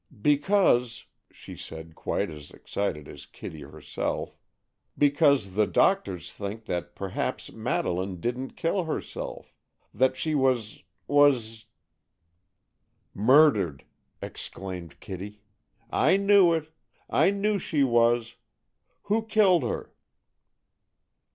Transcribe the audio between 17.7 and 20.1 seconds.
was! Who killed her?"